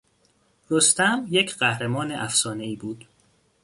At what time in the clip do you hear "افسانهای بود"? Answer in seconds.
2.11-3.05